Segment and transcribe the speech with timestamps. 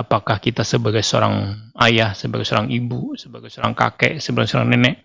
[0.00, 1.52] apakah kita sebagai seorang
[1.84, 4.96] ayah, sebagai seorang ibu, sebagai seorang kakek, sebagai seorang nenek,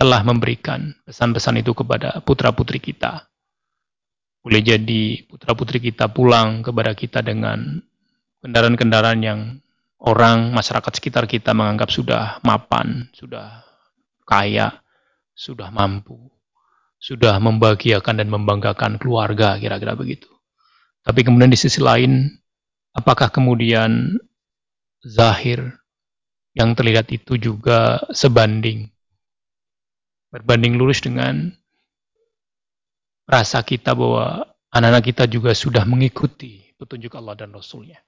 [0.00, 3.28] telah memberikan pesan-pesan itu kepada putra-putri kita.
[4.40, 7.84] Boleh jadi putra-putri kita pulang kepada kita dengan
[8.40, 9.40] kendaraan-kendaraan yang
[10.00, 13.60] orang, masyarakat sekitar kita menganggap sudah mapan, sudah
[14.24, 14.80] kaya,
[15.36, 16.16] sudah mampu,
[16.96, 20.32] sudah membahagiakan dan membanggakan keluarga, kira-kira begitu.
[21.04, 22.39] Tapi kemudian di sisi lain,
[22.94, 24.18] apakah kemudian
[25.04, 25.78] zahir
[26.54, 28.90] yang terlihat itu juga sebanding,
[30.34, 31.54] berbanding lurus dengan
[33.30, 38.02] rasa kita bahwa anak-anak kita juga sudah mengikuti petunjuk Allah dan Rasulnya.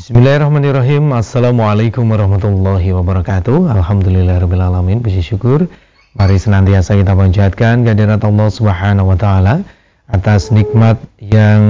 [0.00, 1.12] Bismillahirrahmanirrahim.
[1.12, 3.68] Assalamualaikum warahmatullahi wabarakatuh.
[3.68, 5.68] Alhamdulillahirrahmanirrahim Puji syukur.
[6.16, 9.60] Mari senantiasa kita panjatkan kehadirat Allah subhanahu wa ta'ala
[10.08, 11.60] Atas nikmat yang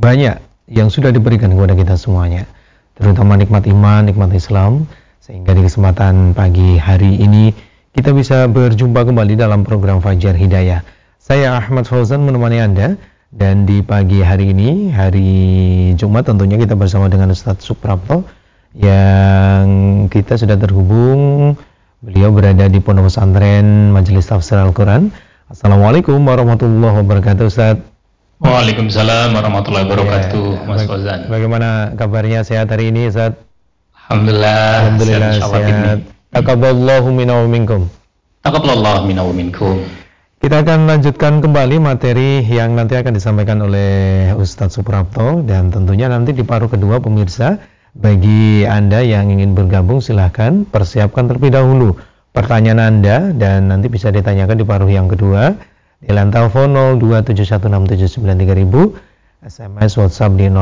[0.00, 0.40] banyak
[0.72, 2.48] Yang sudah diberikan kepada kita semuanya
[2.96, 4.88] Terutama nikmat iman, nikmat Islam.
[5.20, 7.52] Sehingga di kesempatan pagi hari ini
[7.92, 10.80] Kita bisa berjumpa kembali dalam program Fajar Hidayah.
[11.20, 12.96] Saya Ahmad Fauzan menemani Anda
[13.34, 15.34] dan di pagi hari ini, hari
[15.98, 18.22] Jumat tentunya kita bersama dengan Ustadz Suprapto
[18.78, 19.66] yang
[20.06, 21.58] kita sudah terhubung.
[21.98, 25.10] Beliau berada di Pondok Pesantren Majelis Tafsir Al-Quran.
[25.50, 27.82] Assalamualaikum warahmatullahi wabarakatuh Ustadz.
[28.38, 31.26] Waalaikumsalam warahmatullahi wabarakatuh ya, Mas Fauzan.
[31.26, 33.42] Bagaimana kabarnya sehat hari ini Ustadz?
[34.06, 34.62] Alhamdulillah.
[34.78, 35.50] Alhamdulillah sehat.
[35.50, 35.98] sehat.
[36.30, 37.90] Takaballahu minna wa minkum.
[38.46, 40.03] Takaballahu minna wa minkum.
[40.44, 46.36] Kita akan lanjutkan kembali materi yang nanti akan disampaikan oleh Ustadz Suprapto dan tentunya nanti
[46.36, 47.56] di paruh kedua pemirsa
[47.96, 51.96] bagi Anda yang ingin bergabung silahkan persiapkan terlebih dahulu
[52.36, 55.56] pertanyaan Anda dan nanti bisa ditanyakan di paruh yang kedua
[56.04, 60.52] di lantai telepon 02716793000 SMS WhatsApp di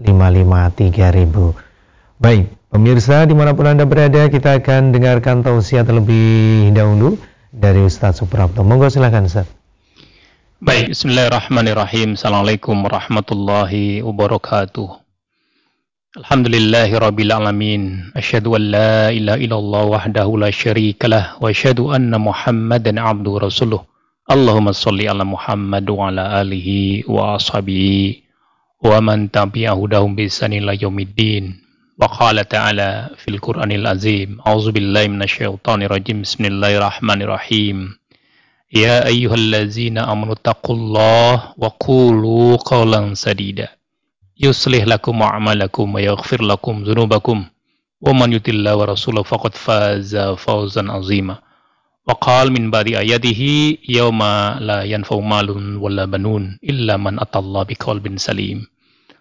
[0.00, 7.20] 08112553000 Baik, pemirsa di mana pun Anda berada kita akan dengarkan tausiah terlebih dahulu
[7.50, 8.62] dari Ustaz Suprapto.
[8.62, 9.50] Monggo silakan Ustaz.
[10.62, 12.14] Baik, bismillahirrahmanirrahim.
[12.14, 14.88] Assalamualaikum warahmatullahi wabarakatuh.
[16.20, 17.82] Alhamdulillahi rabbil alamin.
[18.14, 23.82] Asyhadu an la ilaha illallah wahdahu la syarikalah wa asyhadu anna Muhammadan abduhu rasuluh.
[24.30, 28.22] Allahumma salli ala Muhammad wa ala alihi wa ashabihi
[28.84, 31.69] wa man tabi'ahu dahum bi ila yaumiddin.
[32.00, 36.24] Wa qala ta'ala fil Qur'anil Azim, A'udzu billahi minasyaitonir rajim.
[36.24, 37.92] Bismillahirrahmanirrahim.
[38.72, 43.76] Ya ayyuhallazina amanu taqullaha wa qulu qawlan sadida.
[44.32, 47.44] Yuslih lakum a'malakum wa yaghfir lakum dzunubakum.
[48.00, 51.44] Wa man yutillahi wa rasulahu faqad faza fawzan 'azima.
[52.08, 58.16] Wa qala min ba'di ayatihi yawma la yanfa'u malun wala banun illa man atallaha biqalbin
[58.16, 58.64] salim.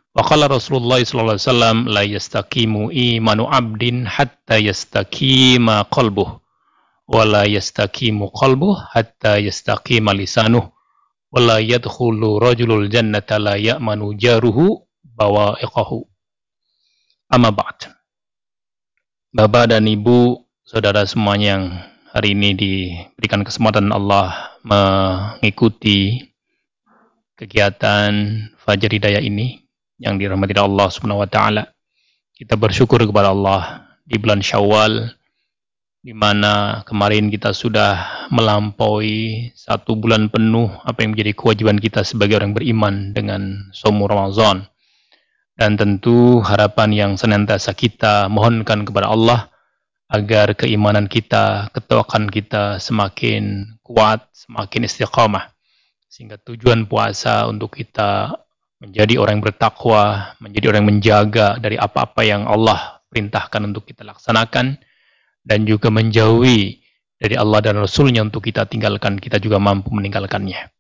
[0.10, 6.42] Wa qala Rasulullah sallallahu alaihi wasallam la yastaqimu imanu abdin hatta yastaqima qalbuh
[7.10, 10.66] wa la yastaqimu qalbuh hatta yastaqima lisanuh
[11.30, 16.02] wa la yadkhulu rajulul jannata la ya'manu jaruhu bawa'iqahu.
[17.30, 17.94] Amma ba'd.
[19.30, 21.66] Bapak dan Ibu, saudara semuanya yang
[22.10, 26.34] hari ini diberikan kesempatan Allah mengikuti
[27.38, 28.10] kegiatan
[28.58, 29.69] Fajar Hidayah ini
[30.00, 31.68] yang dirahmati Allah Subhanahu wa taala.
[32.34, 35.12] Kita bersyukur kepada Allah di bulan Syawal
[36.00, 42.40] di mana kemarin kita sudah melampaui satu bulan penuh apa yang menjadi kewajiban kita sebagai
[42.40, 44.64] orang beriman dengan somu Ramadan.
[45.60, 49.52] Dan tentu harapan yang senantiasa kita mohonkan kepada Allah
[50.08, 55.52] agar keimanan kita, ketawakan kita semakin kuat, semakin istiqamah.
[56.08, 58.40] Sehingga tujuan puasa untuk kita
[58.80, 64.08] menjadi orang yang bertakwa, menjadi orang yang menjaga dari apa-apa yang Allah perintahkan untuk kita
[64.08, 64.80] laksanakan,
[65.44, 66.80] dan juga menjauhi
[67.20, 70.72] dari Allah dan Rasulnya untuk kita tinggalkan, kita juga mampu meninggalkannya.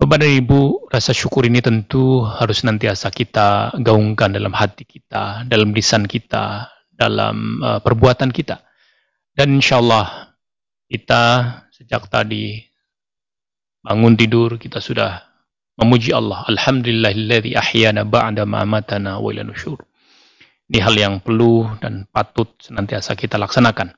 [0.00, 5.76] Bapak dan Ibu, rasa syukur ini tentu harus nantiasa kita gaungkan dalam hati kita, dalam
[5.76, 8.64] lisan kita, dalam uh, perbuatan kita.
[9.36, 10.32] Dan insya Allah
[10.88, 11.22] kita
[11.68, 12.64] sejak tadi
[13.84, 15.29] bangun tidur, kita sudah
[15.78, 16.42] memuji Allah.
[16.48, 19.78] Alhamdulillahilladzi ahyana ba'da ma amatana wa ila nusyur.
[20.70, 23.90] Ini hal yang perlu dan patut senantiasa kita laksanakan.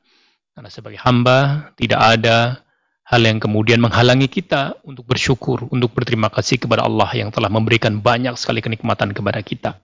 [0.53, 2.65] Karena sebagai hamba tidak ada
[3.05, 8.01] hal yang kemudian menghalangi kita untuk bersyukur, untuk berterima kasih kepada Allah yang telah memberikan
[8.01, 9.77] banyak sekali kenikmatan kepada kita.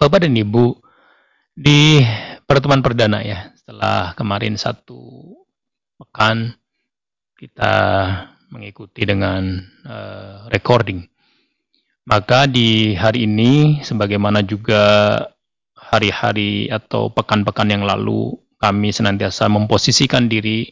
[0.00, 0.80] Bapak dan Ibu,
[1.52, 2.00] di
[2.48, 5.36] pertemuan perdana ya, setelah kemarin satu
[6.00, 6.56] pekan
[7.36, 7.72] kita
[8.54, 11.02] mengikuti dengan uh, recording.
[12.06, 15.18] Maka di hari ini, sebagaimana juga
[15.74, 20.70] hari-hari atau pekan-pekan yang lalu, kami senantiasa memposisikan diri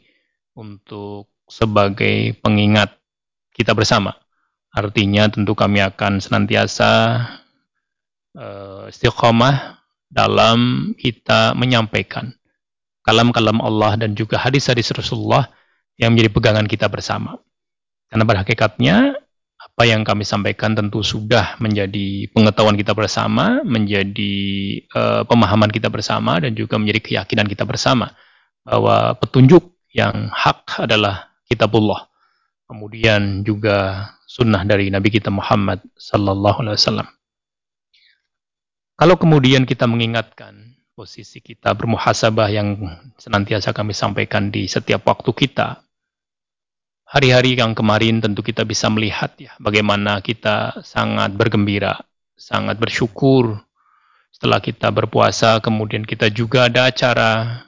[0.54, 2.94] untuk sebagai pengingat
[3.50, 4.14] kita bersama.
[4.72, 6.90] Artinya tentu kami akan senantiasa
[8.38, 12.32] uh, istiqomah dalam kita menyampaikan
[13.04, 15.50] kalam-kalam Allah dan juga hadis-hadis Rasulullah
[16.00, 17.36] yang menjadi pegangan kita bersama.
[18.12, 19.16] Karena pada hakikatnya
[19.56, 24.34] apa yang kami sampaikan tentu sudah menjadi pengetahuan kita bersama, menjadi
[24.92, 28.12] uh, pemahaman kita bersama dan juga menjadi keyakinan kita bersama
[28.68, 29.64] bahwa petunjuk
[29.96, 32.04] yang hak adalah kitabullah.
[32.68, 37.08] Kemudian juga sunnah dari Nabi kita Muhammad sallallahu alaihi wasallam.
[39.00, 42.76] Kalau kemudian kita mengingatkan posisi kita bermuhasabah yang
[43.16, 45.80] senantiasa kami sampaikan di setiap waktu kita,
[47.12, 52.00] hari-hari yang kemarin tentu kita bisa melihat ya bagaimana kita sangat bergembira,
[52.32, 53.60] sangat bersyukur
[54.32, 57.62] setelah kita berpuasa, kemudian kita juga ada acara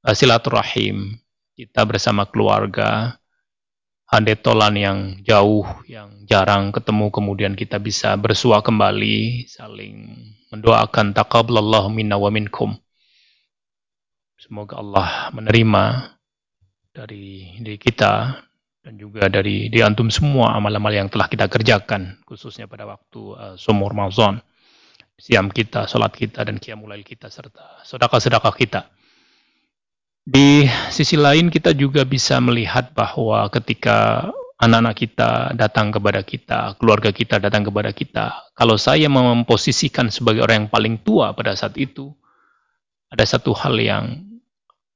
[0.00, 1.20] uh, silaturahim
[1.52, 3.20] kita bersama keluarga,
[4.08, 10.16] handetolan yang jauh, yang jarang ketemu, kemudian kita bisa bersua kembali, saling
[10.48, 12.72] mendoakan taqabbalallahu minna wa minkum.
[14.40, 16.12] Semoga Allah menerima
[16.90, 18.42] dari diri kita
[18.82, 23.54] dan juga dari di antum semua amal-amal yang telah kita kerjakan khususnya pada waktu uh,
[23.54, 24.42] sumur Ramadan
[25.22, 28.90] siam kita, salat kita dan qiyamul kita serta sedekah-sedekah kita.
[30.22, 37.10] Di sisi lain kita juga bisa melihat bahwa ketika anak-anak kita datang kepada kita, keluarga
[37.14, 42.10] kita datang kepada kita, kalau saya memposisikan sebagai orang yang paling tua pada saat itu,
[43.10, 44.22] ada satu hal yang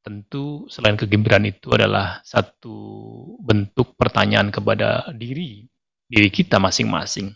[0.06, 2.78] tentu selain kegembiraan itu adalah satu
[3.42, 5.66] bentuk pertanyaan kepada diri,
[6.06, 7.34] diri kita masing-masing.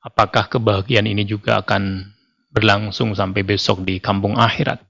[0.00, 2.08] Apakah kebahagiaan ini juga akan
[2.48, 4.80] berlangsung sampai besok di kampung akhirat?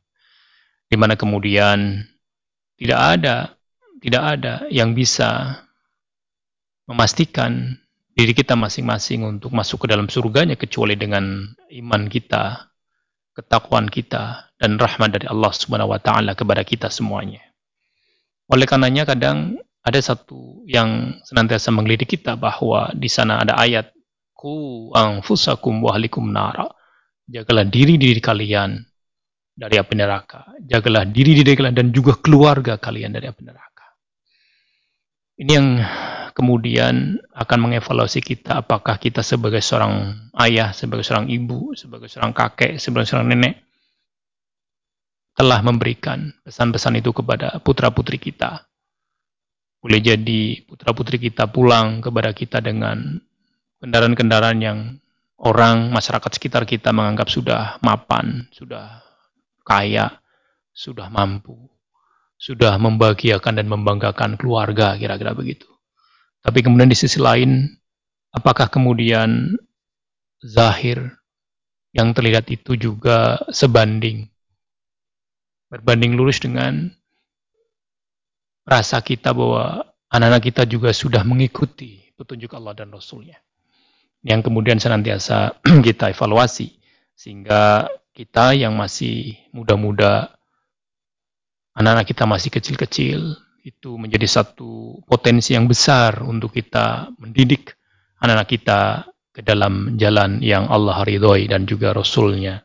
[0.91, 2.03] di mana kemudian
[2.75, 3.37] tidak ada
[4.03, 5.63] tidak ada yang bisa
[6.91, 7.79] memastikan
[8.19, 12.70] diri kita masing-masing untuk masuk ke dalam surganya kecuali dengan iman kita,
[13.41, 17.41] ketakwaan kita dan rahmat dari Allah Subhanahu wa taala kepada kita semuanya.
[18.53, 23.97] Oleh karenanya kadang ada satu yang senantiasa menggelitik kita bahwa di sana ada ayat
[24.37, 26.69] ku anfusakum wa ahlikum nara.
[27.31, 28.77] Jagalah diri diri kalian
[29.57, 30.53] dari api neraka.
[30.61, 33.87] Jagalah diri diri kalian dan juga keluarga kalian dari api neraka.
[35.41, 35.69] Ini yang
[36.33, 42.81] kemudian akan mengevaluasi kita apakah kita sebagai seorang ayah, sebagai seorang ibu, sebagai seorang kakek,
[42.81, 43.61] sebagai seorang nenek
[45.35, 48.67] telah memberikan pesan-pesan itu kepada putra-putri kita.
[49.81, 53.17] Boleh jadi putra-putri kita pulang kepada kita dengan
[53.81, 54.79] kendaraan-kendaraan yang
[55.41, 59.01] orang masyarakat sekitar kita menganggap sudah mapan, sudah
[59.65, 60.21] kaya,
[60.77, 61.57] sudah mampu,
[62.37, 65.70] sudah membahagiakan dan membanggakan keluarga, kira-kira begitu.
[66.41, 67.69] Tapi kemudian di sisi lain,
[68.33, 69.55] apakah kemudian
[70.41, 71.21] zahir
[71.93, 74.25] yang terlihat itu juga sebanding,
[75.69, 76.89] berbanding lurus dengan
[78.65, 83.37] rasa kita bahwa anak-anak kita juga sudah mengikuti petunjuk Allah dan Rasulnya.
[84.21, 86.77] Yang kemudian senantiasa kita evaluasi.
[87.17, 90.33] Sehingga kita yang masih muda-muda,
[91.77, 97.77] anak-anak kita masih kecil-kecil, itu menjadi satu potensi yang besar untuk kita mendidik
[98.21, 98.81] anak-anak kita
[99.31, 102.65] ke dalam jalan yang Allah ridhoi dan juga Rasulnya.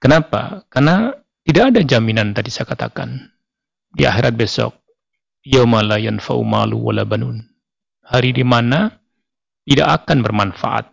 [0.00, 0.64] Kenapa?
[0.72, 1.12] Karena
[1.44, 3.30] tidak ada jaminan tadi saya katakan
[3.92, 4.80] di akhirat besok
[6.20, 7.04] faumalu wala.
[8.10, 8.90] Hari di mana
[9.64, 10.86] tidak akan bermanfaat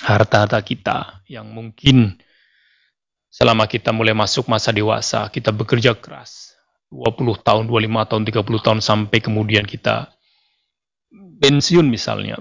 [0.00, 0.98] harta-harta kita
[1.28, 2.18] yang mungkin
[3.30, 6.49] selama kita mulai masuk masa dewasa, kita bekerja keras.
[6.90, 10.10] 20 tahun, 25 tahun, 30 tahun sampai kemudian kita
[11.40, 12.36] pensiun misalnya.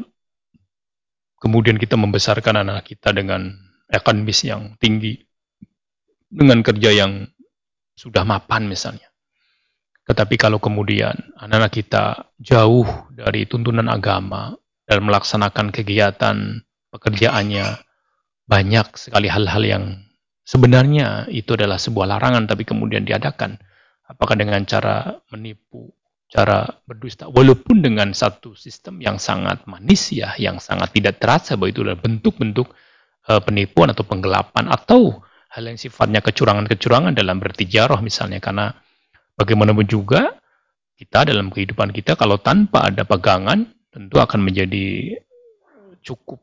[1.40, 3.56] Kemudian kita membesarkan anak kita dengan
[3.88, 5.16] ekonomis yang tinggi.
[6.30, 7.26] Dengan kerja yang
[7.98, 9.10] sudah mapan misalnya.
[10.10, 14.58] Tetapi kalau kemudian anak-anak kita jauh dari tuntunan agama
[14.90, 17.78] dan melaksanakan kegiatan pekerjaannya,
[18.50, 19.84] banyak sekali hal-hal yang
[20.42, 23.62] sebenarnya itu adalah sebuah larangan tapi kemudian diadakan.
[24.10, 25.94] Apakah dengan cara menipu,
[26.26, 31.70] cara berdusta, walaupun dengan satu sistem yang sangat manis ya, yang sangat tidak terasa bahwa
[31.70, 32.68] itu adalah bentuk-bentuk
[33.30, 35.22] uh, penipuan atau penggelapan atau
[35.54, 38.74] hal yang sifatnya kecurangan-kecurangan dalam bertijarah misalnya karena
[39.38, 40.38] bagaimanapun juga
[40.98, 45.18] kita dalam kehidupan kita kalau tanpa ada pegangan tentu akan menjadi
[46.06, 46.42] cukup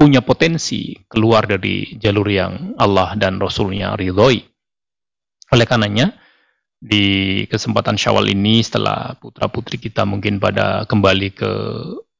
[0.00, 4.40] punya potensi keluar dari jalur yang Allah dan Rasulnya ridhoi.
[5.52, 6.16] Oleh karenanya,
[6.80, 11.52] di kesempatan syawal ini setelah putra-putri kita mungkin pada kembali ke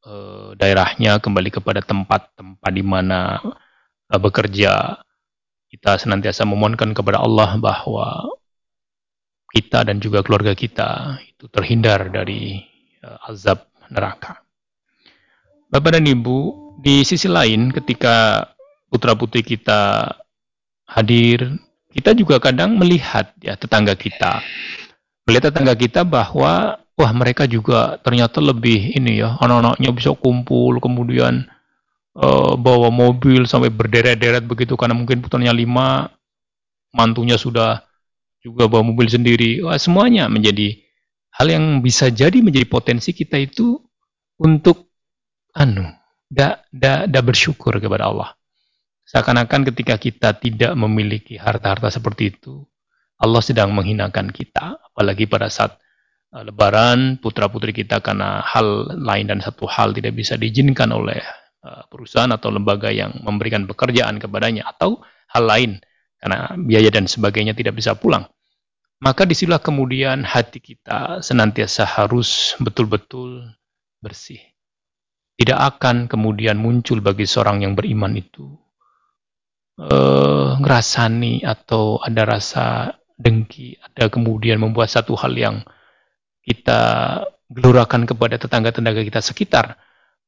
[0.05, 0.15] e,
[0.61, 3.41] daerahnya, kembali kepada tempat-tempat di mana
[4.05, 5.01] e, bekerja,
[5.73, 8.37] kita senantiasa memohonkan kepada Allah bahwa
[9.51, 12.61] kita dan juga keluarga kita itu terhindar dari
[13.01, 14.45] e, azab neraka.
[15.73, 16.39] Bapak dan Ibu,
[16.85, 18.45] di sisi lain ketika
[18.93, 20.13] putra-putri kita
[20.85, 21.57] hadir,
[21.91, 24.43] kita juga kadang melihat ya tetangga kita.
[25.27, 31.47] Melihat tetangga kita bahwa wah mereka juga ternyata lebih ini ya, anak-anaknya bisa kumpul kemudian
[32.15, 36.11] uh, bawa mobil sampai berderet-deret begitu karena mungkin putranya lima,
[36.95, 37.83] mantunya sudah
[38.41, 39.61] juga bawa mobil sendiri.
[39.67, 40.79] Wah, semuanya menjadi
[41.37, 43.79] hal yang bisa jadi menjadi potensi kita itu
[44.41, 44.91] untuk
[45.55, 45.87] anu
[46.31, 48.40] tidak bersyukur kepada Allah.
[49.11, 52.63] Seakan-akan ketika kita tidak memiliki harta-harta seperti itu,
[53.19, 54.79] Allah sedang menghinakan kita.
[54.79, 55.75] Apalagi pada saat
[56.31, 61.19] uh, lebaran, putra-putri kita karena hal lain dan satu hal tidak bisa diizinkan oleh
[61.67, 64.71] uh, perusahaan atau lembaga yang memberikan pekerjaan kepadanya.
[64.71, 65.03] Atau
[65.35, 65.83] hal lain,
[66.23, 68.31] karena biaya dan sebagainya tidak bisa pulang.
[69.03, 73.43] Maka di situlah kemudian hati kita senantiasa harus betul-betul
[73.99, 74.39] bersih
[75.41, 78.61] tidak akan kemudian muncul bagi seorang yang beriman itu
[79.81, 85.57] uh, ngerasani atau ada rasa dengki, ada kemudian membuat satu hal yang
[86.45, 86.81] kita
[87.49, 89.77] gelurakan kepada tetangga-tetangga kita sekitar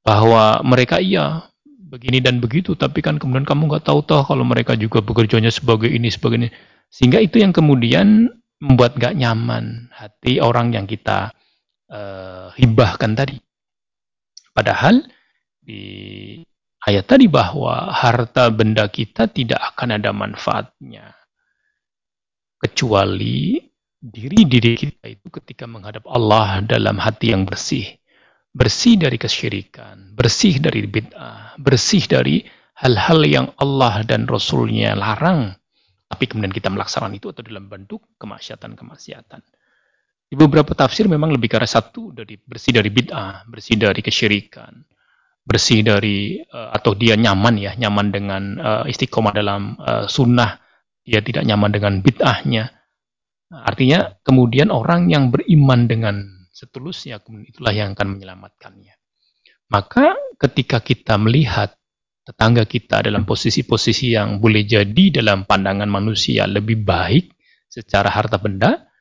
[0.03, 1.47] bahwa mereka iya
[1.93, 5.93] begini dan begitu, tapi kan kemudian kamu nggak tahu toh kalau mereka juga bekerjanya sebagai
[5.93, 6.49] ini sebagai ini,
[6.89, 8.33] sehingga itu yang kemudian
[8.63, 11.35] membuat gak nyaman hati orang yang kita
[11.91, 13.37] uh, hibahkan tadi.
[14.55, 15.03] Padahal
[15.59, 16.39] di
[16.83, 21.15] ayat tadi bahwa harta benda kita tidak akan ada manfaatnya.
[22.59, 23.59] Kecuali
[24.03, 27.87] diri-diri kita itu ketika menghadap Allah dalam hati yang bersih.
[28.53, 32.45] Bersih dari kesyirikan, bersih dari bid'ah, bersih dari
[32.77, 35.57] hal-hal yang Allah dan Rasulnya larang.
[36.05, 39.41] Tapi kemudian kita melaksanakan itu atau dalam bentuk kemaksiatan-kemaksiatan.
[40.29, 44.85] Di beberapa tafsir memang lebih ke arah satu dari bersih dari bid'ah, bersih dari kesyirikan,
[45.43, 50.63] bersih dari uh, atau dia nyaman ya, nyaman dengan uh, istiqomah dalam uh, sunnah,
[51.03, 52.71] dia tidak nyaman dengan bid'ahnya.
[53.53, 58.95] Artinya kemudian orang yang beriman dengan setulusnya itulah yang akan menyelamatkannya.
[59.69, 61.77] Maka ketika kita melihat
[62.23, 67.35] tetangga kita dalam posisi-posisi yang boleh jadi dalam pandangan manusia lebih baik
[67.67, 68.92] secara harta benda,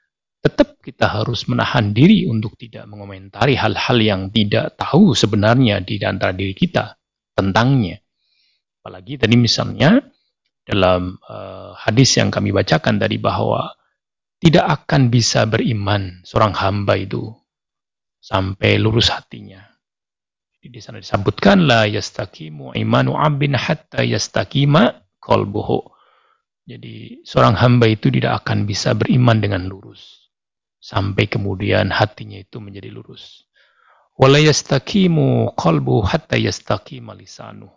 [0.42, 6.34] tetap kita harus menahan diri untuk tidak mengomentari hal-hal yang tidak tahu sebenarnya di antara
[6.34, 6.98] diri kita
[7.38, 8.02] tentangnya.
[8.82, 10.02] Apalagi tadi misalnya
[10.66, 13.70] dalam uh, hadis yang kami bacakan tadi bahwa
[14.42, 17.30] tidak akan bisa beriman seorang hamba itu
[18.18, 19.62] sampai lurus hatinya.
[20.58, 25.86] Jadi di sana disebutkan la yastaqimu imanu abin hatta yastaqima qalbuhu.
[26.66, 30.21] Jadi seorang hamba itu tidak akan bisa beriman dengan lurus
[30.82, 33.46] sampai kemudian hatinya itu menjadi lurus.
[34.18, 37.70] Wala yastaqimu qalbu hatta yastaqima lisanu.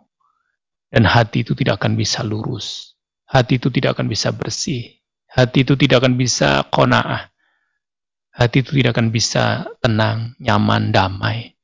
[0.89, 2.97] Dan hati itu tidak akan bisa lurus.
[3.29, 4.97] Hati itu tidak akan bisa bersih.
[5.29, 7.29] Hati itu tidak akan bisa qanaah.
[8.35, 11.55] Hati itu tidak akan bisa tenang, nyaman, damai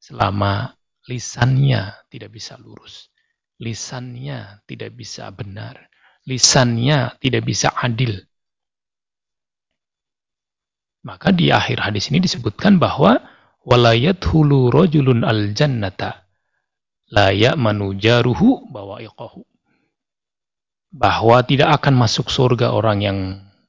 [0.00, 0.70] selama
[1.10, 3.10] lisannya tidak bisa lurus.
[3.58, 5.90] Lisannya tidak bisa benar.
[6.26, 8.26] Lisannya tidak bisa adil
[11.06, 13.22] maka di akhir hadis ini disebutkan bahwa
[13.62, 16.26] walayat hulu rojulun al jannata
[17.14, 19.46] la ya'manu jaruhu bawa'iqahu.
[20.96, 23.18] Bahwa tidak akan masuk surga orang yang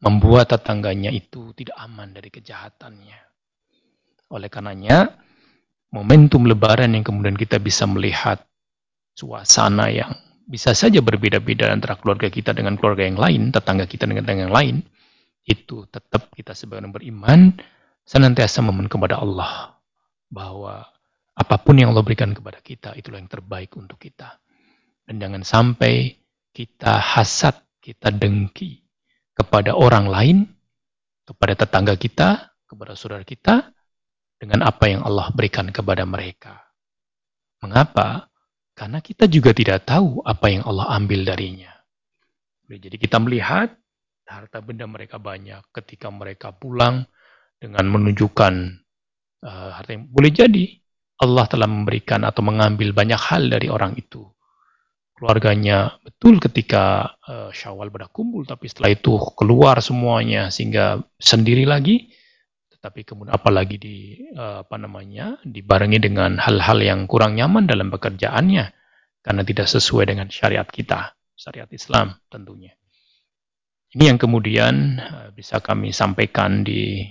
[0.01, 3.19] membuat tetangganya itu tidak aman dari kejahatannya.
[4.33, 5.13] Oleh karenanya,
[5.93, 8.41] momentum lebaran yang kemudian kita bisa melihat
[9.13, 10.13] suasana yang
[10.47, 14.55] bisa saja berbeda-beda antara keluarga kita dengan keluarga yang lain, tetangga kita dengan tetangga yang
[14.55, 14.75] lain,
[15.47, 17.39] itu tetap kita sebagai orang beriman
[18.03, 19.79] senantiasa memohon kepada Allah
[20.27, 20.83] bahwa
[21.37, 24.43] apa pun yang Allah berikan kepada kita itulah yang terbaik untuk kita.
[25.07, 26.19] Dan jangan sampai
[26.51, 28.83] kita hasad, kita dengki
[29.31, 30.37] kepada orang lain,
[31.23, 33.71] kepada tetangga kita, kepada saudara kita
[34.35, 36.59] dengan apa yang Allah berikan kepada mereka.
[37.63, 38.27] Mengapa?
[38.75, 41.71] Karena kita juga tidak tahu apa yang Allah ambil darinya.
[42.67, 43.73] Jadi kita melihat
[44.27, 47.07] harta benda mereka banyak ketika mereka pulang
[47.57, 48.53] dengan menunjukkan
[49.41, 50.65] uh, harta yang boleh jadi
[51.17, 54.21] Allah telah memberikan atau mengambil banyak hal dari orang itu.
[55.17, 62.13] Keluarganya betul ketika uh, Syawal berkumpul, tapi setelah itu keluar semuanya sehingga sendiri lagi.
[62.69, 63.97] Tetapi kemudian apalagi di
[64.37, 68.65] uh, apa namanya dibarengi dengan hal-hal yang kurang nyaman dalam pekerjaannya
[69.25, 72.77] karena tidak sesuai dengan syariat kita, syariat Islam tentunya.
[73.95, 77.07] Ini yang kemudian uh, bisa kami sampaikan di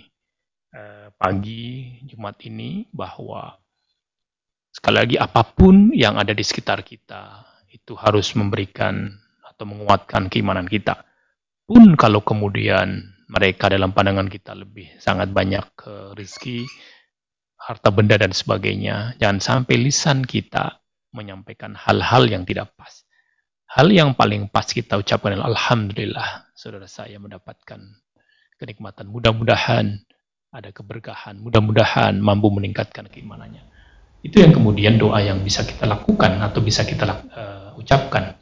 [0.77, 3.57] uh, pagi Jumat ini bahwa
[4.69, 9.09] sekali lagi apa pun yang ada di sekitar kita itu harus memberikan
[9.41, 11.01] atau menguatkan keimanan kita.
[11.65, 16.69] Pun kalau kemudian mereka dalam pandangan kita lebih sangat banyak ke rizki,
[17.57, 20.85] harta benda dan sebagainya, jangan sampai lisan kita
[21.17, 23.06] menyampaikan hal-hal yang tidak pas.
[23.77, 27.77] Hal yang paling pas kita ucapkan adalah Alhamdulillah saudara saya mendapatkan
[28.57, 29.05] kenikmatan.
[29.05, 30.01] Mudah-mudahan
[30.49, 33.61] ada keberkahan, mudah-mudahan mampu meningkatkan keimanannya.
[34.25, 38.41] Itu yang kemudian doa yang bisa kita lakukan atau bisa kita uh, ucapkan.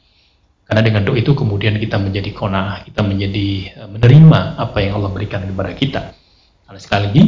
[0.71, 5.11] Karena dengan doa itu kemudian kita menjadi kona, kita menjadi uh, menerima apa yang Allah
[5.11, 6.03] berikan kepada kita.
[6.63, 7.25] Karena sekali lagi,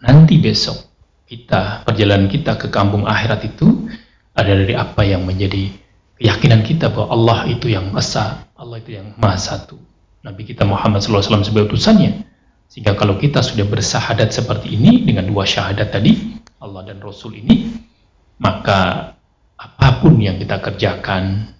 [0.00, 0.88] nanti besok
[1.28, 3.92] kita, perjalanan kita ke kampung akhirat itu
[4.32, 5.81] ada dari apa yang menjadi
[6.22, 9.74] keyakinan kita bahwa Allah itu yang esa, Allah itu yang maha satu.
[10.22, 12.22] Nabi kita Muhammad SAW sebagai utusannya.
[12.70, 17.74] Sehingga kalau kita sudah bersahadat seperti ini dengan dua syahadat tadi, Allah dan Rasul ini,
[18.38, 19.12] maka
[19.58, 21.52] apa pun yang kita kerjakan,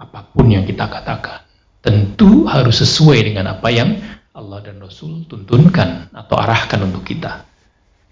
[0.00, 1.44] apa pun yang kita katakan,
[1.84, 3.92] tentu harus sesuai dengan apa yang
[4.32, 7.44] Allah dan Rasul tuntunkan atau arahkan untuk kita.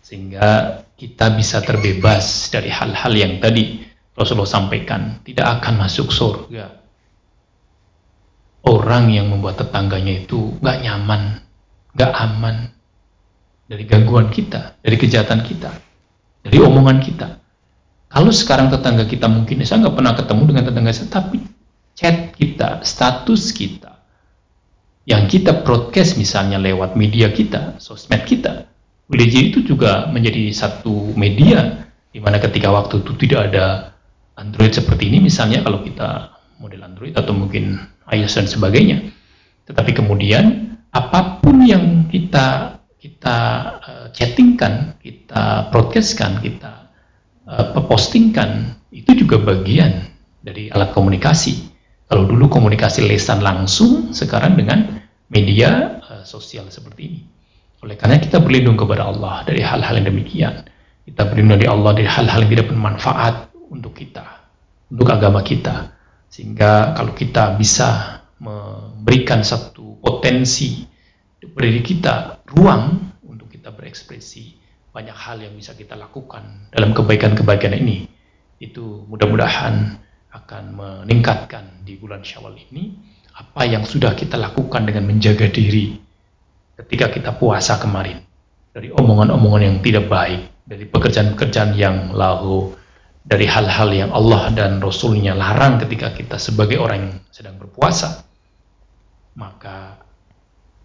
[0.04, 3.83] Sehingga kita bisa terbebas dari hal-hal yang tadi
[4.14, 6.84] Rasulullah sampaikan, tidak akan masuk surga
[8.64, 11.22] orang yang membuat tetangganya itu nggak nyaman,
[11.94, 12.56] nggak aman
[13.68, 15.70] dari gangguan kita, dari kejahatan kita,
[16.44, 17.28] dari omongan kita.
[18.08, 21.38] Kalau sekarang tetangga kita mungkin saya nggak pernah ketemu dengan tetangga saya, tapi
[21.94, 23.92] chat kita, status kita,
[25.04, 28.64] yang kita broadcast misalnya lewat media kita, sosmed kita,
[29.04, 33.66] boleh jadi itu juga menjadi satu media di mana ketika waktu itu tidak ada
[34.34, 37.78] Android seperti ini misalnya kalau kita model Android atau mungkin
[38.10, 38.98] iOS dan sebagainya.
[39.64, 43.36] Tetapi kemudian apa pun yang kita kita
[43.84, 46.88] uh, chattingkan, kita broadcastkan, kita
[47.44, 50.08] uh, postingkan itu juga bagian
[50.40, 51.72] dari alat komunikasi.
[52.08, 57.20] Kalau dulu komunikasi lesan langsung, sekarang dengan media uh, sosial seperti ini.
[57.84, 60.64] Oleh karena kita berlindung kepada Allah dari hal-hal yang demikian.
[61.04, 64.44] Kita berlindung dari Allah dari hal-hal yang tidak bermanfaat untuk kita,
[64.90, 65.94] untuk agama kita.
[66.28, 70.84] Sehingga kalau kita bisa memberikan satu potensi
[71.44, 74.56] beri kita ruang untuk kita berekspresi
[74.94, 78.08] banyak hal yang bisa kita lakukan dalam kebaikan-kebaikan ini
[78.62, 80.00] itu mudah-mudahan
[80.34, 82.94] akan meningkatkan di bulan Syawal ini
[83.34, 85.98] apa yang sudah kita lakukan dengan menjaga diri
[86.78, 88.22] ketika kita puasa kemarin
[88.74, 92.72] dari omongan-omongan yang tidak baik dari pekerjaan-pekerjaan yang lahu
[93.24, 98.28] dari hal-hal yang Allah dan Rasulnya larang ketika kita sebagai orang yang sedang berpuasa
[99.34, 99.98] maka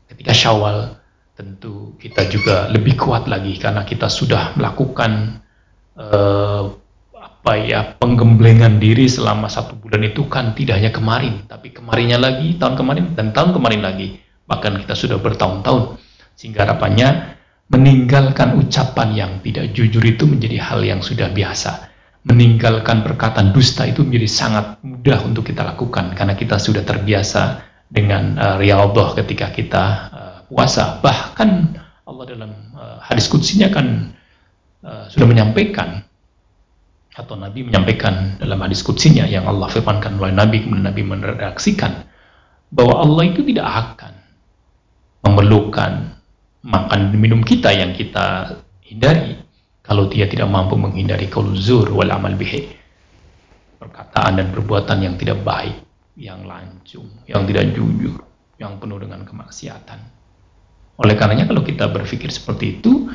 [0.10, 0.98] ketika syawal
[1.36, 5.44] tentu kita juga lebih kuat lagi karena kita sudah melakukan
[6.00, 6.64] uh,
[7.16, 12.60] apa ya penggemblengan diri selama satu bulan itu kan tidak hanya kemarin tapi kemarinnya lagi
[12.60, 14.20] tahun kemarin dan tahun kemarin lagi.
[14.50, 16.02] Bahkan kita sudah bertahun-tahun.
[16.34, 17.38] Sehingga harapannya
[17.70, 21.89] meninggalkan ucapan yang tidak jujur itu menjadi hal yang sudah biasa
[22.28, 28.36] meninggalkan perkataan dusta itu menjadi sangat mudah untuk kita lakukan karena kita sudah terbiasa dengan
[28.36, 31.00] uh, riyadhah ketika kita uh, puasa.
[31.00, 31.50] Bahkan
[32.06, 34.12] Allah dalam uh, hadis kutsinya kan
[34.84, 36.04] uh, sudah menyampaikan
[37.16, 42.08] atau Nabi menyampaikan dalam hadis kutsinya yang Allah firmankan oleh Nabi kemudian Nabi meredaksikan
[42.70, 44.14] bahwa Allah itu tidak akan
[45.26, 45.92] memerlukan
[46.64, 49.40] makan minum kita yang kita hindari
[49.90, 52.78] kalau dia tidak mampu menghindari kauluzur wal amal bihi.
[53.82, 55.82] Perkataan dan perbuatan yang tidak baik
[56.14, 58.22] yang lancung yang tidak jujur
[58.62, 59.98] yang penuh dengan kemaksiatan.
[61.00, 63.08] Oleh karenanya kalau kita berpikir seperti itu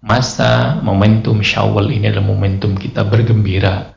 [0.00, 3.92] masa momentum syawal ini adalah momentum kita bergembira.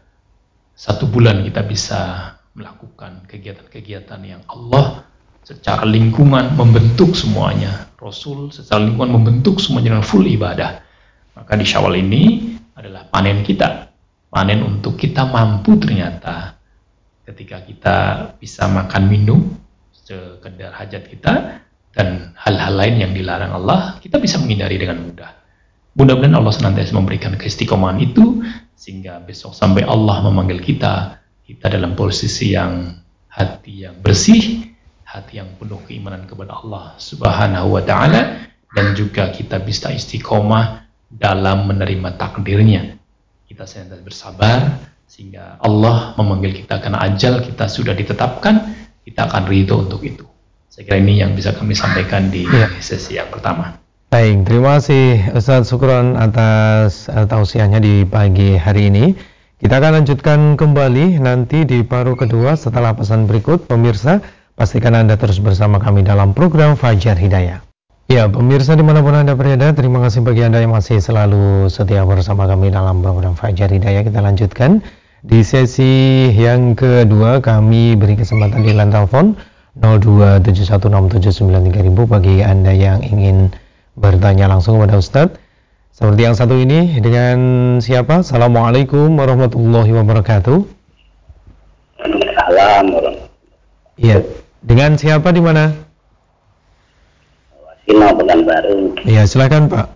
[0.73, 5.05] Satu bulan kita bisa melakukan kegiatan-kegiatan yang Allah
[5.45, 7.93] secara lingkungan membentuk semuanya.
[8.01, 10.86] Rasul secara lingkungan membentuk semuanya dengan full ibadah
[11.37, 12.23] maka di Syawal ini
[12.73, 13.85] adalah panen kita.
[14.27, 16.59] panen untuk kita mampu ternyata
[17.23, 17.97] ketika kita
[18.35, 19.39] bisa makan minum
[19.91, 21.63] sekedar hajat kita
[21.95, 25.31] dan hal-hal lain yang dilarang Allah kita bisa menghindari dengan mudah
[25.95, 28.43] mudah-mudahan Allah senantiasa memberikan keistiqomahan itu
[28.75, 32.99] sehingga besok sampai Allah memanggil kita kita dalam posisi yang
[33.31, 34.71] hati yang bersih
[35.07, 38.43] hati yang penuh keimanan kepada Allah subhanahu wa ta'ala
[38.75, 42.97] dan juga kita bisa istiqomah dalam menerima takdirnya
[43.47, 44.59] kita senantiasa bersabar
[45.07, 48.75] sehingga Allah memanggil kita karena ajal kita sudah ditetapkan,
[49.07, 50.27] kita akan ridho untuk itu.
[50.67, 52.69] Saya kira ini yang bisa kami sampaikan di ya.
[52.83, 53.79] sesi yang pertama.
[54.13, 59.15] Baik, terima kasih Ustaz Sukron atas uh, tausiahnya di pagi hari ini.
[59.57, 63.65] Kita akan lanjutkan kembali nanti di paruh kedua setelah pesan berikut.
[63.65, 64.21] Pemirsa,
[64.53, 67.66] pastikan Anda terus bersama kami dalam program Fajar Hidayah.
[68.07, 72.07] Ya, pemirsa di mana pun Anda berada, terima kasih bagi Anda yang masih selalu setia
[72.07, 74.07] bersama kami dalam program Fajar Hidayah.
[74.07, 74.79] Kita lanjutkan
[75.27, 79.35] di sesi yang kedua kami beri kesempatan di line telepon
[79.83, 83.51] 02716793000 bagi Anda yang ingin
[83.99, 85.35] bertanya langsung kepada Ustadz.
[85.91, 87.37] Seperti yang satu ini dengan
[87.83, 88.23] siapa?
[88.23, 90.63] Assalamualaikum warahmatullahi wabarakatuh.
[91.99, 93.19] Assalamualaikum.
[93.99, 94.23] Iya.
[94.63, 95.86] Dengan siapa di mana?
[97.87, 98.99] Wasino Pekanbaru.
[99.07, 99.87] Iya, silakan Pak.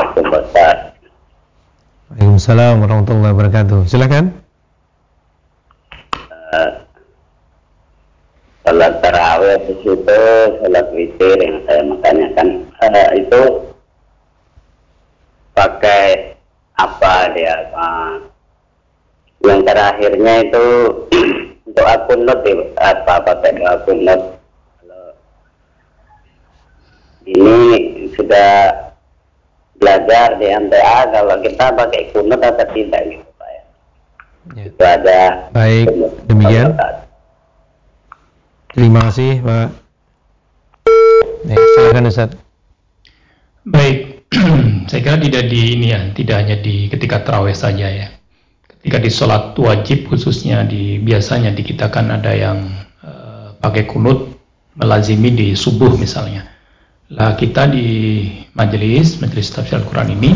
[0.00, 0.88] Assalamualaikum
[2.08, 3.80] Waalaikumsalam warahmatullahi wabarakatuh.
[3.84, 4.24] Silakan.
[6.16, 6.70] Uh,
[8.64, 10.22] salat tarawih di situ,
[10.64, 12.28] salat witir yang saya makannya
[12.80, 13.42] uh, itu
[15.52, 16.34] pakai
[16.80, 17.68] apa dia?
[17.76, 18.16] Uh,
[19.44, 20.64] yang terakhirnya itu
[21.76, 22.40] doa kunut
[22.80, 24.20] apa pakai doa kunut.
[27.30, 27.58] Ini
[28.18, 28.50] sudah
[29.80, 33.62] belajar di MTA kalau kita pakai kunut atau tidak gitu Pak ya.
[34.58, 34.62] ya.
[34.68, 35.20] Itu ada
[35.54, 35.86] Baik,
[36.28, 36.76] demikian.
[38.74, 39.68] Terima kasih Pak.
[41.48, 42.30] Ya, silakan Ustaz.
[43.64, 44.26] Baik,
[44.92, 48.08] saya kira tidak di ini ya, tidak hanya di ketika terawih saja ya.
[48.68, 52.68] Ketika di sholat wajib khususnya di biasanya di kita kan ada yang
[53.04, 54.32] uh, pakai kunut
[54.76, 56.59] melazimi di subuh misalnya
[57.10, 57.88] lah kita di
[58.54, 60.30] majelis, majelis tafsir Al-Quran ini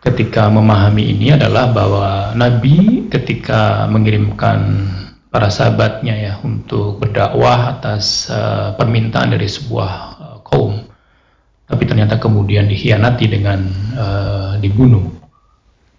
[0.00, 4.86] ketika memahami ini adalah bahwa Nabi ketika mengirimkan
[5.34, 10.90] para sahabatnya ya untuk berdakwah atas uh, permintaan dari sebuah uh, kaum
[11.70, 13.62] tapi ternyata kemudian dikhianati dengan
[13.94, 15.06] uh, dibunuh.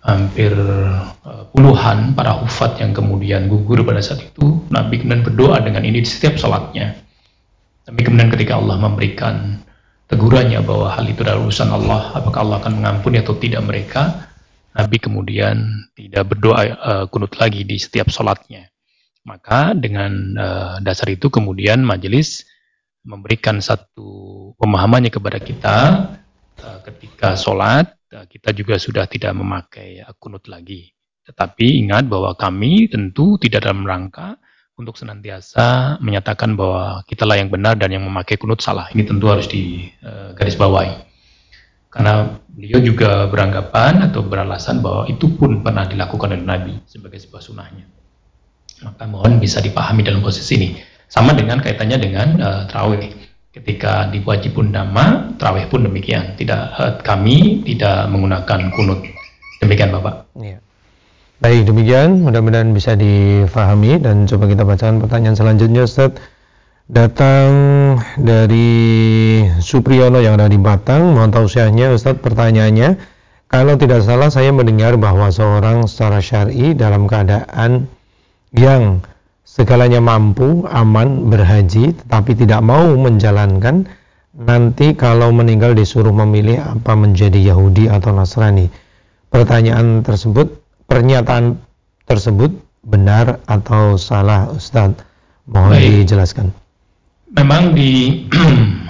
[0.02, 5.86] Hampir uh, puluhan para hufat yang kemudian gugur pada saat itu Nabi kemudian berdoa dengan
[5.86, 6.98] ini di setiap sholatnya.
[7.86, 9.62] Tapi kemudian ketika Allah memberikan
[10.12, 14.28] tegurannya bahwa hal itu adalah urusan Allah, apakah Allah akan mengampuni atau tidak mereka,
[14.76, 18.68] Nabi kemudian tidak berdoa uh, kunut lagi di setiap sholatnya.
[19.24, 22.44] Maka dengan uh, dasar itu kemudian majelis
[23.08, 25.78] memberikan satu pemahamannya kepada kita
[26.60, 30.92] uh, ketika sholat uh, kita juga sudah tidak memakai kunut lagi.
[31.22, 34.42] Tetapi ingat bahwa kami tentu tidak dalam rangka
[34.82, 38.90] untuk senantiasa menyatakan bahwa kitalah yang benar dan yang memakai kunut salah.
[38.90, 40.92] Ini tentu harus digarisbawahi.
[40.92, 41.10] Eh,
[41.92, 47.44] Karena beliau juga beranggapan atau beralasan bahwa itu pun pernah dilakukan oleh Nabi sebagai sebuah
[47.44, 47.86] sunnahnya.
[48.82, 50.70] Maka mohon bisa dipahami dalam posisi ini.
[51.12, 53.12] Sama dengan kaitannya dengan uh, terawih.
[53.52, 56.40] Ketika diwajib pun nama, terawih pun demikian.
[56.40, 59.04] Tidak uh, kami tidak menggunakan kunut.
[59.60, 60.32] Demikian Bapak.
[60.40, 60.64] Iya.
[61.42, 66.14] Baik, demikian mudah-mudahan bisa difahami dan coba kita bacakan pertanyaan selanjutnya Ustaz.
[66.86, 67.50] Datang
[68.14, 68.70] dari
[69.58, 72.94] Supriyono yang ada di Batang, mohon tausiahnya Ustaz pertanyaannya.
[73.50, 77.90] Kalau tidak salah saya mendengar bahwa seorang secara syar'i dalam keadaan
[78.54, 79.02] yang
[79.42, 83.90] segalanya mampu, aman, berhaji, tetapi tidak mau menjalankan,
[84.38, 88.70] nanti kalau meninggal disuruh memilih apa menjadi Yahudi atau Nasrani.
[89.34, 90.61] Pertanyaan tersebut
[90.92, 91.56] pernyataan
[92.04, 92.52] tersebut
[92.84, 94.92] benar atau salah Ustaz?
[95.48, 95.92] Mohon Baik.
[96.04, 96.48] dijelaskan.
[97.32, 98.28] Memang di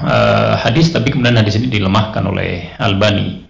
[0.01, 3.45] uh, hadis tapi kemudian hadis ini dilemahkan oleh Albani.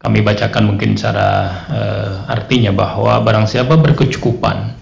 [0.00, 1.28] Kami bacakan mungkin cara
[1.68, 4.80] uh, artinya bahwa barang siapa berkecukupan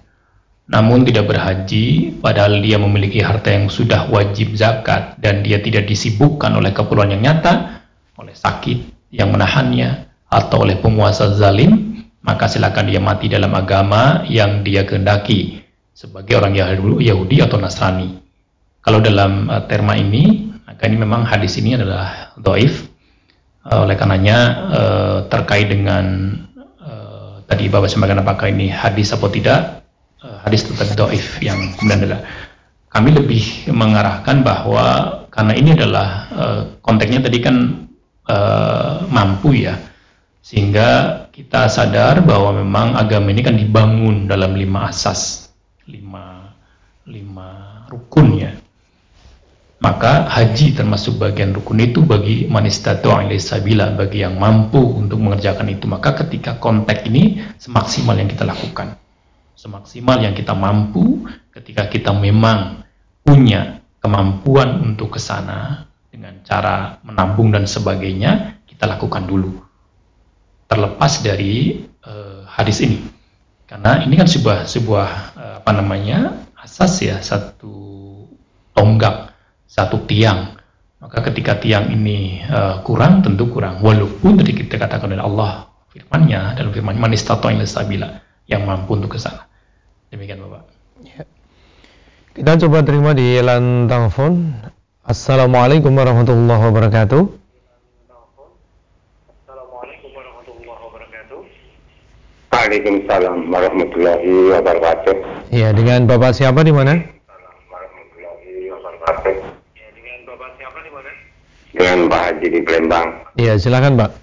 [0.71, 6.55] namun tidak berhaji padahal dia memiliki harta yang sudah wajib zakat dan dia tidak disibukkan
[6.55, 7.83] oleh keperluan yang nyata
[8.15, 11.90] oleh sakit yang menahannya atau oleh penguasa zalim
[12.21, 15.65] maka silakan dia mati dalam agama yang dia kehendaki
[15.97, 16.57] sebagai orang
[17.01, 18.21] Yahudi atau Nasrani.
[18.81, 22.89] Kalau dalam uh, terma ini, maka ini memang hadis ini adalah doif.
[23.61, 24.39] Uh, oleh karenanya
[24.73, 26.33] uh, terkait dengan
[26.81, 29.85] uh, tadi Bapak sampaikan apakah ini hadis atau tidak,
[30.25, 32.25] uh, hadis tetap doif yang kemudian adalah
[32.89, 34.87] kami lebih mengarahkan bahwa
[35.29, 37.85] karena ini adalah uh, konteksnya tadi kan
[38.33, 39.77] uh, mampu ya,
[40.41, 45.49] sehingga kita sadar bahwa memang agama ini kan dibangun dalam lima asas,
[45.89, 46.53] lima
[47.09, 47.49] lima
[47.89, 48.53] rukun ya
[49.81, 53.09] maka haji termasuk bagian rukun itu bagi manistatu
[53.41, 55.89] sabila bagi yang mampu untuk mengerjakan itu.
[55.89, 59.01] Maka ketika konteks ini semaksimal yang kita lakukan.
[59.57, 61.25] Semaksimal yang kita mampu
[61.57, 62.85] ketika kita memang
[63.25, 69.70] punya kemampuan untuk ke sana dengan cara menabung dan sebagainya kita lakukan dulu
[70.71, 73.03] terlepas dari uh, hadis ini
[73.67, 78.27] karena ini kan sebuah sebuah uh, apa namanya asas ya satu
[78.75, 79.31] tonggak
[79.71, 80.59] satu tiang.
[81.01, 83.81] Maka ketika tiang ini uh, kurang, tentu kurang.
[83.81, 89.17] Walaupun tadi kita katakan oleh Allah firmannya dalam firman manistato yang stabila yang mampu untuk
[89.17, 89.47] ke sana.
[90.11, 90.69] Demikian Bapak.
[91.07, 91.25] Ya.
[92.37, 94.53] Kita coba terima di line telepon.
[95.07, 97.40] Assalamualaikum warahmatullahi wabarakatuh.
[102.71, 105.15] Waalaikumsalam warahmatullahi wabarakatuh.
[105.51, 107.03] Iya, dengan Bapak siapa di mana?
[107.03, 109.35] Warahmatullahi wabarakatuh
[111.75, 113.27] dengan Pak Haji di Palembang.
[113.35, 114.15] Iya, silakan Pak.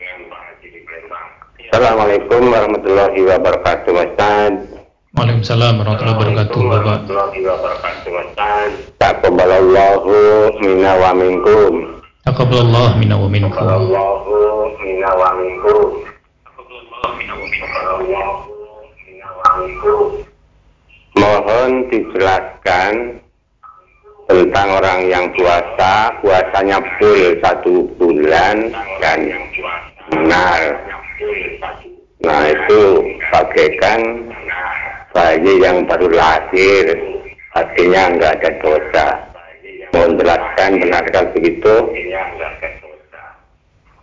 [0.00, 1.28] Dengan Pak Haji di Palembang.
[1.60, 4.54] Assalamualaikum warahmatullahi wabarakatuh, Mas Tad.
[5.12, 6.72] Waalaikumsalam warahmatullahi wabarakatuh, Bapak.
[6.72, 8.70] Warahmatullahi wabarakatuh, Mas Tad.
[8.96, 10.12] Taqabbalallahu
[10.64, 12.00] minna wa minkum.
[12.24, 13.60] Taqabbalallahu minna wa minkum.
[13.60, 16.11] Taqabbalallahu minna wa minkum.
[21.12, 22.92] Mohon dijelaskan
[24.26, 29.20] tentang orang yang puasa, puasanya full satu bulan dan
[30.08, 30.60] benar.
[32.22, 32.80] Nah itu
[33.28, 34.00] bagaikan
[35.12, 36.96] bayi yang baru lahir,
[37.52, 39.06] artinya nggak ada dosa.
[39.92, 41.74] Mohon jelaskan, benarkah begitu?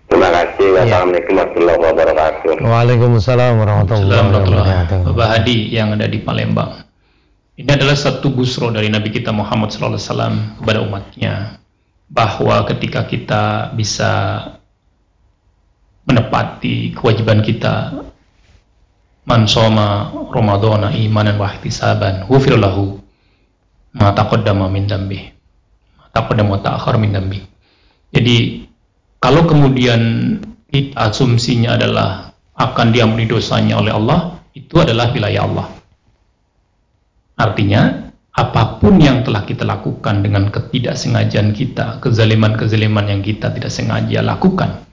[0.10, 0.67] Terima kasih.
[0.74, 0.82] Ya.
[0.84, 2.54] Wassalamualaikum warahmatullahi wabarakatuh.
[2.65, 4.98] Waalaikumsalam warahmatullahi wabarakatuh.
[5.13, 6.82] Bapak Hadi yang ada di Palembang.
[7.60, 11.60] Ini adalah satu busro dari Nabi kita Muhammad SAW kepada umatnya
[12.10, 14.41] bahwa ketika kita bisa
[16.10, 18.02] menepati kewajiban kita
[19.30, 22.98] man soma ramadhana imanan wa ihtisaban ghufir lahu
[23.93, 25.22] ma taqaddama min dambi
[26.02, 27.45] ma taqaddama wa ta'akhir min dambi
[28.10, 28.65] jadi
[29.19, 30.36] kalau kemudian
[30.95, 35.79] asumsinya adalah akan diampuni dosanya oleh Allah itu adalah wilayah Allah
[37.39, 44.19] Artinya, apa pun yang telah kita lakukan dengan ketidaksengajaan kita, kezaliman-kezaliman yang kita tidak sengaja
[44.19, 44.84] lakukan,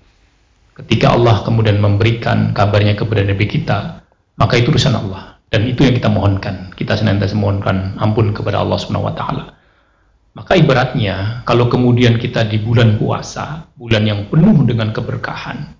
[0.78, 3.98] ketika Allah kemudian memberikan kabarnya kepada Nabi kita,
[4.38, 5.42] maka itu urusan Allah.
[5.50, 6.70] Dan itu yang kita mohonkan.
[6.74, 9.55] Kita senantiasa mohonkan ampun kepada Allah Subhanahu wa taala.
[10.36, 15.72] Maka ibaratnya kalau kemudian kita di bulan puasa, bulan yang penuh dengan keberkahan,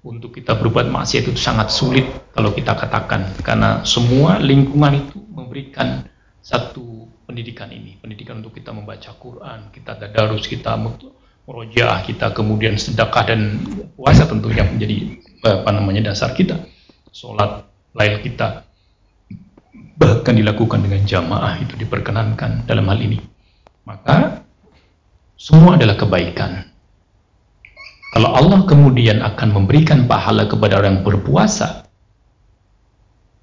[0.00, 6.00] untuk kita berbuat maksiat itu sangat sulit kalau kita katakan karena semua lingkungan itu memberikan
[6.40, 8.00] satu pendidikan ini.
[8.00, 10.80] Pendidikan untuk kita membaca Quran kita tadarus kita
[11.44, 13.60] murojaah kita kemudian sedekah dan
[14.00, 16.56] puasa tentunya menjadi apa namanya dasar kita.
[17.12, 18.64] Sholat lail kita
[20.00, 23.33] bahkan dilakukan dengan jamaah itu diperkenankan dalam hal ini
[23.84, 24.44] maka
[25.36, 26.74] semua adalah kebaikan
[28.14, 31.82] kalau Allah kemudian akan memberikan pahala kepada orang berpuasa,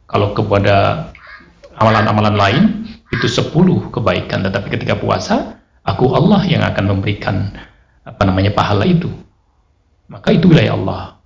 [0.07, 1.11] kalau kepada
[1.75, 2.63] amalan-amalan lain
[3.11, 7.51] itu sepuluh kebaikan, tetapi ketika puasa, aku Allah yang akan memberikan
[8.07, 9.11] apa namanya pahala itu.
[10.07, 11.19] Maka itu wilayah Allah.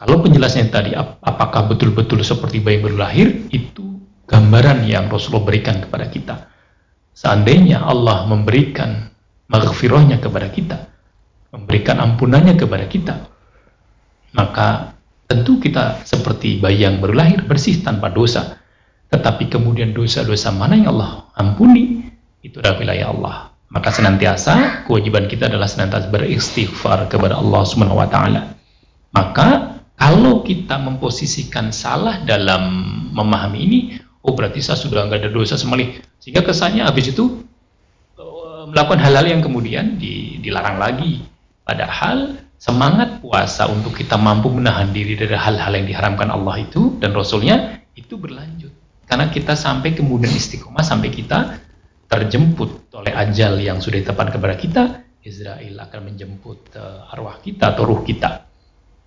[0.00, 6.08] Kalau penjelasannya tadi apakah betul-betul seperti bayi baru lahir itu gambaran yang Rasulullah berikan kepada
[6.08, 6.48] kita.
[7.12, 9.12] Seandainya Allah memberikan
[9.52, 10.78] maghfirahnya kepada kita,
[11.52, 13.14] memberikan ampunannya kepada kita,
[14.32, 14.96] maka
[15.28, 18.60] tentu kita seperti bayi yang baru lahir bersih tanpa dosa.
[19.12, 22.00] Tetapi kemudian dosa-dosa mana yang Allah ampuni,
[22.40, 23.36] itu adalah wilayah Allah.
[23.72, 28.56] Maka senantiasa kewajiban kita adalah senantiasa beristighfar kepada Allah Subhanahu wa taala.
[29.12, 32.68] Maka kalau kita memposisikan salah dalam
[33.12, 33.80] memahami ini,
[34.22, 35.98] oh berarti saya sudah nggak ada dosa semalih.
[36.22, 37.42] Sehingga kesannya habis itu
[38.18, 39.98] eh, melakukan hal-hal yang kemudian
[40.42, 41.32] dilarang lagi
[41.62, 47.14] Padahal semangat puasa untuk kita mampu menahan diri dari hal-hal yang diharamkan Allah itu dan
[47.14, 48.74] Rasulnya itu berlanjut.
[49.06, 51.62] Karena kita sampai kemudian istiqomah sampai kita
[52.10, 54.82] terjemput oleh ajal yang sudah ditepan kepada kita,
[55.22, 58.50] Israel akan menjemput uh, arwah kita atau ruh kita.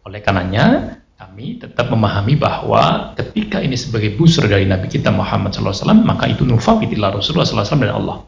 [0.07, 6.03] Oleh karenanya, Kami tetap memahami bahwa ketika ini sebagai busur dari Nabi kita Muhammad SAW,
[6.03, 8.27] maka itu nufawitillah Rasulullah SAW dan Allah.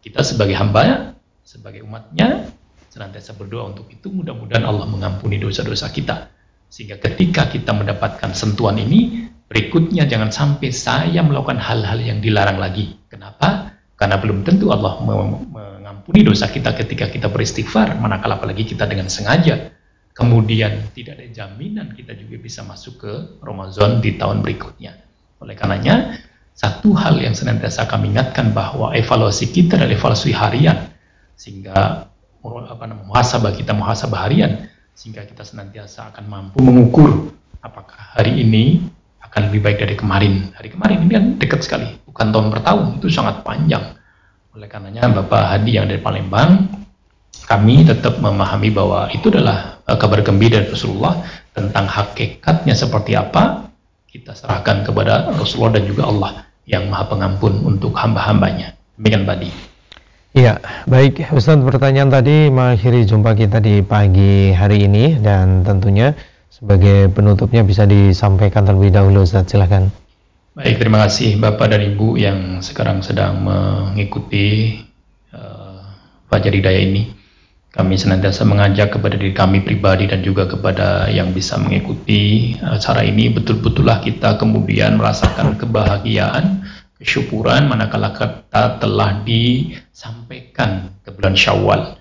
[0.00, 1.12] Kita sebagai hamba,
[1.44, 2.48] sebagai umatnya,
[2.88, 4.08] senantiasa berdoa untuk itu.
[4.08, 6.32] Mudah-mudahan Allah mengampuni dosa-dosa kita.
[6.72, 12.96] Sehingga ketika kita mendapatkan sentuhan ini, berikutnya jangan sampai saya melakukan hal-hal yang dilarang lagi.
[13.12, 13.76] Kenapa?
[13.92, 19.81] Karena belum tentu Allah mengampuni dosa kita ketika kita beristighfar, manakala apalagi kita dengan sengaja
[20.12, 24.92] kemudian tidak ada jaminan kita juga bisa masuk ke Ramadan di tahun berikutnya.
[25.40, 26.20] Oleh karenanya,
[26.52, 30.92] satu hal yang senantiasa kami ingatkan bahwa evaluasi kita adalah evaluasi harian,
[31.34, 32.06] sehingga
[32.42, 37.32] apa namanya muhasabah kita muhasabah harian, sehingga kita senantiasa akan mampu mengukur
[37.64, 38.84] apakah hari ini
[39.24, 40.52] akan lebih baik dari kemarin.
[40.52, 43.96] Hari kemarin ini kan dekat sekali, bukan tahun per tahun, itu sangat panjang.
[44.52, 46.68] Oleh karenanya Bapak Hadi yang dari Palembang,
[47.44, 53.66] kami tetap memahami bahwa itu adalah Eh, kabar gembira dari Rasulullah tentang hakikatnya seperti apa
[54.06, 56.32] kita serahkan kepada Rasulullah dan juga Allah
[56.70, 58.78] yang maha pengampun untuk hamba-hambanya.
[58.94, 59.50] Demikian tadi
[60.32, 61.28] Iya, baik.
[61.34, 66.16] Ustaz pertanyaan tadi mengakhiri jumpa kita di pagi hari ini dan tentunya
[66.48, 69.50] sebagai penutupnya bisa disampaikan terlebih dahulu Ustaz.
[69.50, 69.92] Silahkan
[70.56, 74.78] Baik, terima kasih Bapak dan Ibu yang sekarang sedang mengikuti
[75.34, 75.84] uh,
[76.32, 77.21] Fajar Hidayah ini
[77.72, 83.32] kami senantiasa mengajak kepada diri kami pribadi dan juga kepada yang bisa mengikuti acara ini
[83.32, 86.68] betul-betullah kita kemudian merasakan kebahagiaan,
[87.00, 91.96] kesyukuran manakala kita telah disampaikan ke bulan Syawal.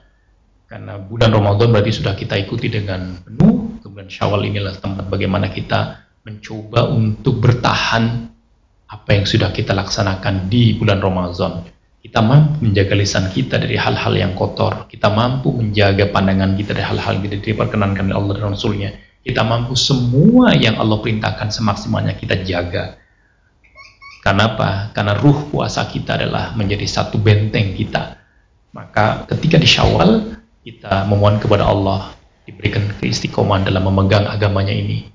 [0.68, 3.80] Karena bulan Ramadan berarti sudah kita ikuti dengan penuh.
[3.80, 8.28] Ke bulan Syawal inilah tempat bagaimana kita mencoba untuk bertahan
[8.92, 11.64] apa yang sudah kita laksanakan di bulan Ramadan
[12.02, 14.90] kita mampu menjaga lisan kita dari hal-hal yang kotor.
[14.90, 18.90] Kita mampu menjaga pandangan kita dari hal-hal yang tidak diperkenankan oleh Allah dan Rasulnya.
[19.22, 22.98] Kita mampu semua yang Allah perintahkan semaksimalnya kita jaga.
[24.26, 24.90] Karena apa?
[24.98, 28.18] Karena ruh puasa kita adalah menjadi satu benteng kita.
[28.74, 32.18] Maka ketika di syawal, kita memohon kepada Allah
[32.50, 35.06] diberikan keistiqomahan dalam memegang agamanya ini.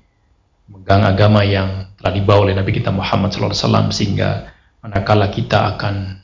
[0.71, 6.23] Memegang agama yang telah dibawa oleh Nabi kita Muhammad SAW sehingga manakala kita akan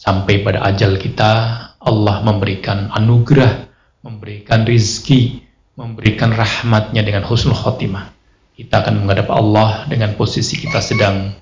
[0.00, 1.32] sampai pada ajal kita
[1.76, 3.68] Allah memberikan anugerah
[4.00, 5.44] memberikan rizki
[5.76, 8.16] memberikan rahmatnya dengan husnul khotimah.
[8.56, 11.36] Kita akan menghadap Allah dengan posisi kita sedang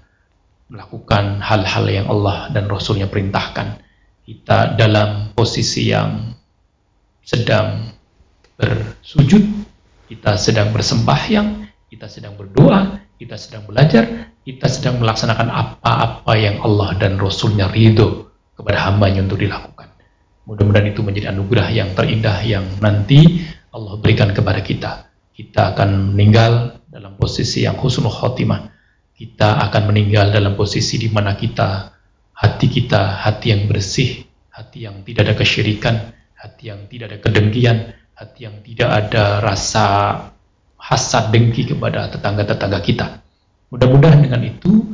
[0.70, 3.82] melakukan hal-hal yang Allah dan Rasulnya perintahkan.
[4.22, 6.34] Kita dalam posisi yang
[7.22, 7.94] sedang
[8.58, 9.44] bersujud
[10.08, 16.96] kita sedang bersembahyang kita sedang berdoa kita sedang belajar kita sedang melaksanakan apa-apa yang Allah
[16.96, 18.27] dan Rasulnya ridho
[18.58, 19.94] kepada hambanya untuk dilakukan.
[20.50, 25.06] Mudah-mudahan itu menjadi anugerah yang terindah yang nanti Allah berikan kepada kita.
[25.30, 28.66] Kita akan meninggal dalam posisi yang husnul khotimah.
[29.14, 31.94] Kita akan meninggal dalam posisi di mana kita,
[32.34, 35.94] hati kita, hati yang bersih, hati yang tidak ada kesyirikan,
[36.34, 37.78] hati yang tidak ada kedengkian,
[38.18, 39.86] hati yang tidak ada rasa
[40.78, 43.06] hasad dengki kepada tetangga-tetangga kita.
[43.70, 44.86] Mudah-mudahan dengan itu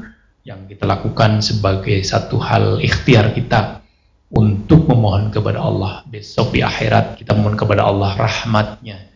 [0.44, 3.80] yang kita lakukan sebagai satu hal ikhtiar kita
[4.28, 6.04] untuk memohon kepada Allah.
[6.04, 9.08] Besok di akhirat kita memohon kepada Allah rahmatnya.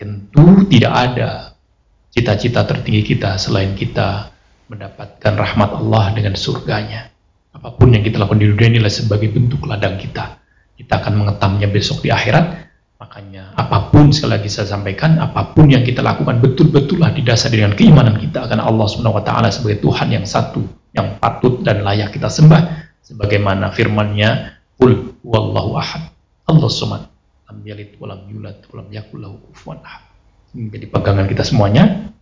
[0.00, 1.52] Tentu tidak ada
[2.08, 4.32] cita-cita tertinggi kita selain kita
[4.72, 7.12] mendapatkan rahmat Allah dengan surganya.
[7.52, 10.40] Apa pun yang kita lakukan di dunia inilah sebagai bentuk ladang kita.
[10.72, 12.61] Kita akan mengetamnya besok di akhirat
[13.12, 17.76] Makanya apa pun sekali lagi saya sampaikan, apa pun yang kita lakukan betul-betullah didasari dengan
[17.76, 20.64] keimanan kita karena Allah Subhanahu wa taala sebagai Tuhan yang satu,
[20.96, 26.08] yang patut dan layak kita sembah sebagaimana firman-Nya, "Qul huwallahu ahad."
[26.48, 27.04] Allah Samad,
[27.52, 30.08] lam yalid wa lam yulad wa lam yakul lahu kufuwan ahad.
[30.56, 32.16] Menjadi pegangan kita semuanya.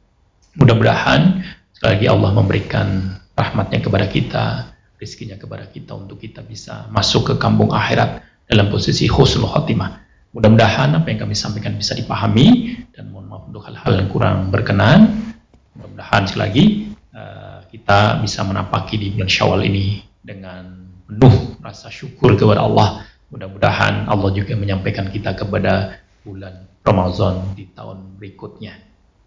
[0.59, 7.31] Mudah-mudahan sekali lagi Allah memberikan rahmatnya kepada kita, rezekinya kepada kita untuk kita bisa masuk
[7.31, 9.99] ke kampung akhirat dalam posisi husnul khotimah
[10.31, 15.35] Mudah-mudahan apa yang kami sampaikan bisa dipahami dan mohon maaf untuk hal-hal yang kurang berkenan.
[15.74, 16.64] Mudah-mudahan sekali lagi
[17.11, 23.03] uh, kita bisa menapaki di bulan Syawal ini dengan penuh rasa syukur kepada Allah.
[23.35, 28.78] Mudah-mudahan Allah juga menyampaikan kita kepada bulan Ramadan di tahun berikutnya.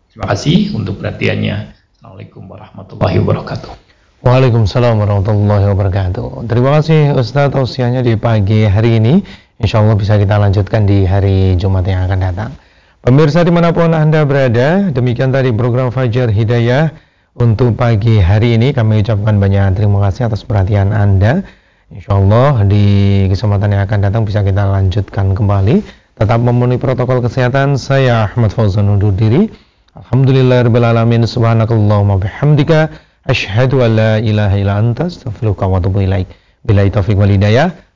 [0.08, 1.84] Terima kasih untuk perhatiannya.
[2.00, 3.72] Assalamualaikum warahmatullahi wabarakatuh.
[4.24, 6.48] Waalaikumsalam warahmatullahi wabarakatuh.
[6.48, 9.43] Terima kasih Ustaz tausiahnya di pagi hari ini.
[9.62, 12.52] Insya Allah bisa kita lanjutkan di hari Jumat yang akan datang.
[13.04, 16.90] Pemirsa di mana pun Anda berada, demikian tadi program Fajar Hidayah
[17.38, 18.72] untuk pagi hari ini.
[18.72, 21.44] Kami ucapkan banyak terima kasih atas perhatian Anda.
[21.94, 22.86] Insya Allah di
[23.30, 25.84] kesempatan yang akan datang bisa kita lanjutkan kembali.
[26.18, 27.78] Tetap memenuhi protokol kesehatan.
[27.78, 29.52] Saya Ahmad Fauzan undur diri.
[29.94, 32.90] Alhamdulillahirabbil alamin subhanakallahumma bihamdika
[33.30, 36.02] asyhadu an la ilaha illa anta astaghfiruka wa atubu.
[36.64, 37.70] Billahi taufiq wal hidayah.